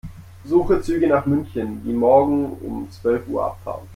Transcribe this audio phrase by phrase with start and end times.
[0.45, 3.87] Suche Züge nach München, die morgen um zwölf Uhr abfahren.